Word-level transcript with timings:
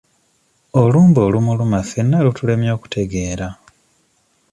Olumbe 0.81 1.19
olumuluma 1.27 1.79
fenna 1.89 2.17
lutulemye 2.25 2.69
okutegeera. 2.77 3.47